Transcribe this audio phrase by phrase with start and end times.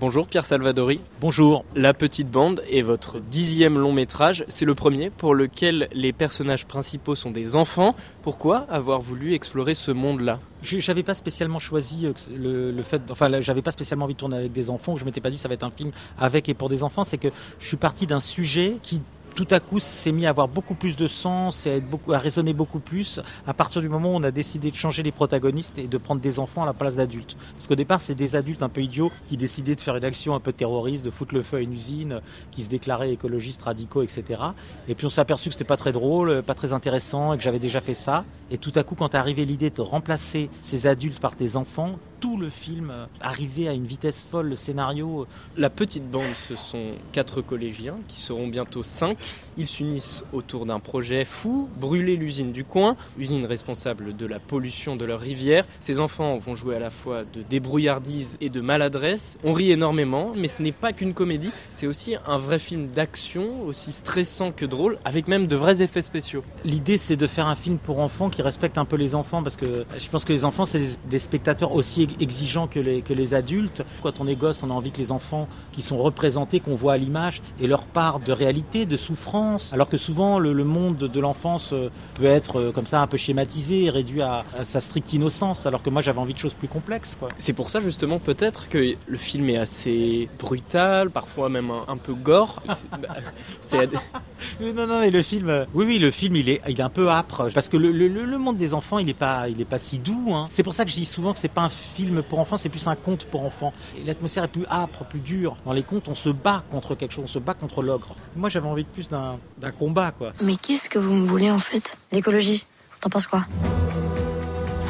[0.00, 0.98] Bonjour Pierre Salvadori.
[1.20, 1.62] Bonjour.
[1.76, 4.46] La Petite Bande est votre dixième long métrage.
[4.48, 7.94] C'est le premier pour lequel les personnages principaux sont des enfants.
[8.22, 10.40] Pourquoi avoir voulu explorer ce monde-là?
[10.62, 14.38] J'avais pas spécialement choisi euh, le, le fait, enfin, j'avais pas spécialement envie de tourner
[14.38, 14.96] avec des enfants.
[14.96, 17.04] Je m'étais pas dit ça va être un film avec et pour des enfants.
[17.04, 17.28] C'est que
[17.58, 19.02] je suis parti d'un sujet qui
[19.34, 22.80] tout à coup s'est mis à avoir beaucoup plus de sens à, à résonner beaucoup
[22.80, 25.98] plus à partir du moment où on a décidé de changer les protagonistes et de
[25.98, 27.36] prendre des enfants à la place d'adultes.
[27.54, 30.34] Parce qu'au départ, c'est des adultes un peu idiots qui décidaient de faire une action
[30.34, 34.02] un peu terroriste, de foutre le feu à une usine, qui se déclaraient écologistes radicaux,
[34.02, 34.42] etc.
[34.88, 37.42] Et puis on s'est aperçu que c'était pas très drôle, pas très intéressant et que
[37.42, 38.24] j'avais déjà fait ça.
[38.50, 41.98] Et tout à coup, quand est arrivée l'idée de remplacer ces adultes par des enfants,
[42.20, 45.26] tout le film arrivait à une vitesse folle, le scénario.
[45.56, 49.16] La petite bande, ce sont quatre collégiens qui seront bientôt cinq.
[49.56, 54.96] Ils s'unissent autour d'un projet fou, brûler l'usine du coin, usine responsable de la pollution
[54.96, 55.64] de leur rivière.
[55.80, 59.38] Ces enfants vont jouer à la fois de débrouillardise et de maladresse.
[59.42, 63.62] On rit énormément, mais ce n'est pas qu'une comédie, c'est aussi un vrai film d'action,
[63.62, 66.44] aussi stressant que drôle, avec même de vrais effets spéciaux.
[66.64, 69.56] L'idée, c'est de faire un film pour enfants qui respecte un peu les enfants, parce
[69.56, 73.34] que je pense que les enfants, c'est des spectateurs aussi exigeants que les, que les
[73.34, 73.82] adultes.
[74.02, 76.94] Quand on est gosse, on a envie que les enfants qui sont représentés, qu'on voit
[76.94, 79.72] à l'image, aient leur part de réalité, de souffrance.
[79.72, 83.06] Alors que souvent, le, le monde de l'enfance euh, peut être euh, comme ça un
[83.06, 86.54] peu schématisé, réduit à, à sa stricte innocence, alors que moi j'avais envie de choses
[86.54, 87.18] plus complexes.
[87.38, 91.96] C'est pour ça justement peut-être que le film est assez brutal, parfois même un, un
[91.96, 92.62] peu gore.
[93.60, 93.88] C'est...
[94.60, 96.88] non, non, mais le film, euh, oui, oui, le film, il est, il est un
[96.88, 99.66] peu âpre, parce que le, le, le monde des enfants, il est pas, il est
[99.66, 100.32] pas si doux.
[100.32, 100.46] Hein.
[100.50, 102.68] C'est pour ça que je dis souvent que c'est pas un film pour enfants, c'est
[102.68, 103.72] plus un conte pour enfants.
[103.96, 105.56] Et l'atmosphère est plus âpre, plus dure.
[105.64, 108.14] Dans les contes, on se bat contre quelque chose, on se bat contre l'ogre.
[108.36, 110.32] Moi, j'avais envie de plus d'un, d'un combat, quoi.
[110.42, 111.96] Mais qu'est-ce que vous me voulez en fait?
[112.12, 112.64] L'écologie,
[113.00, 113.44] t'en penses quoi?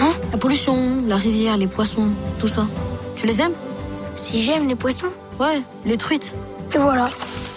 [0.00, 0.12] Hein?
[0.32, 2.66] La pollution, la rivière, les poissons, tout ça.
[3.16, 3.54] Tu les aimes?
[4.16, 6.34] Si j'aime les poissons Ouais, les truites.
[6.74, 7.08] Et voilà,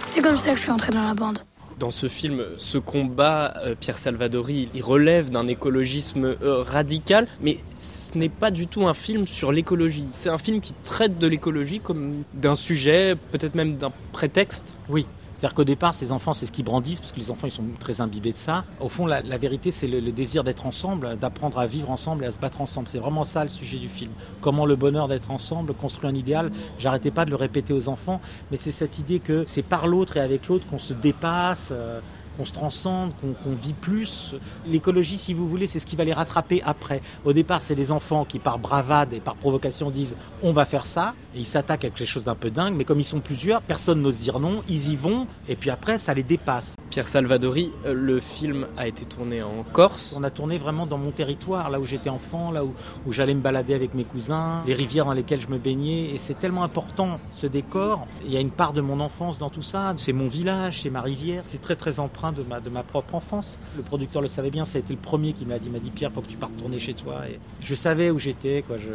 [0.05, 1.39] c'est comme ça que je suis entré dans la bande.
[1.79, 7.59] Dans ce film, ce combat, euh, Pierre Salvadori, il relève d'un écologisme euh, radical, mais
[7.75, 10.05] ce n'est pas du tout un film sur l'écologie.
[10.09, 14.75] C'est un film qui traite de l'écologie comme d'un sujet, peut-être même d'un prétexte.
[14.89, 15.05] Oui,
[15.37, 17.63] c'est-à-dire qu'au départ, ces enfants, c'est ce qu'ils brandissent, parce que les enfants, ils sont
[17.79, 18.65] très imbibés de ça.
[18.79, 22.31] Au fond, la, vérité, c'est le, désir d'être ensemble, d'apprendre à vivre ensemble et à
[22.31, 22.87] se battre ensemble.
[22.87, 24.11] C'est vraiment ça le sujet du film.
[24.41, 26.51] Comment le bonheur d'être ensemble, construire un idéal.
[26.79, 30.17] J'arrêtais pas de le répéter aux enfants, mais c'est cette idée que c'est par l'autre
[30.17, 31.69] et avec l'autre qu'on se dépasse.
[31.71, 31.99] Euh,
[32.37, 34.35] qu'on se transcende, qu'on qu vit plus.
[34.65, 37.01] L'écologie, si vous voulez, c'est ce qui va les rattraper après.
[37.25, 40.85] Au départ, c'est les enfants qui, par bravade et par provocation, disent on va faire
[40.85, 43.61] ça, et ils s'attaquent à quelque chose d'un peu dingue, mais comme ils sont plusieurs,
[43.61, 46.75] personne n'ose dire non, ils y vont, et puis après, ça les dépasse.
[46.89, 50.15] Pierre Salvadori, euh, le film a été tourné en Corse.
[50.17, 52.73] On a tourné vraiment dans mon territoire, là où j'étais enfant, là où,
[53.05, 56.17] où j'allais me balader avec mes cousins, les rivières dans lesquelles je me baignais, et
[56.17, 58.07] c'est tellement important ce décor.
[58.25, 59.93] Il y a une part de mon enfance dans tout ça.
[59.97, 63.13] C'est mon village, c'est ma rivière, c'est très très empreint de ma, de ma propre
[63.13, 63.59] enfance.
[63.75, 65.91] Le producteur le savait bien, ça a été le premier qui m'a dit, m'a dit
[65.91, 67.27] Pierre, faut que tu partes tourner chez toi.
[67.29, 68.77] Et je savais où j'étais, quoi.
[68.77, 68.93] Je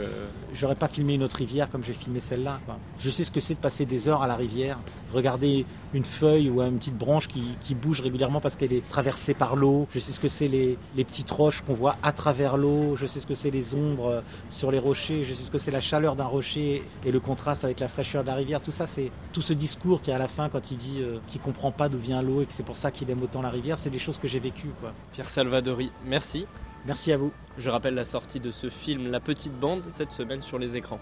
[0.54, 2.60] j'aurais pas filmé une autre rivière comme j'ai filmé celle-là.
[2.98, 4.78] Je sais ce que c'est de passer des heures à la rivière,
[5.12, 9.34] regarder une feuille ou une petite branche qui, qui bouge régulièrement parce qu'elle est traversée
[9.34, 9.86] par l'eau.
[9.90, 12.96] Je sais ce que c'est les, les petites roches qu'on voit à travers l'eau.
[12.96, 15.22] Je sais ce que c'est les ombres sur les rochers.
[15.24, 18.22] Je sais ce que c'est la chaleur d'un rocher et le contraste avec la fraîcheur
[18.22, 18.60] de la rivière.
[18.60, 21.40] Tout ça, c'est tout ce discours qui à la fin quand il dit euh, qu'il
[21.40, 23.78] comprend pas d'où vient l'eau et que c'est pour ça qu'il aime autant la rivière,
[23.78, 24.72] c'est des choses que j'ai vécues.
[24.80, 24.92] Quoi.
[25.12, 26.46] Pierre Salvadori, merci.
[26.84, 27.32] Merci à vous.
[27.58, 30.98] Je rappelle la sortie de ce film La Petite Bande cette semaine sur les écrans.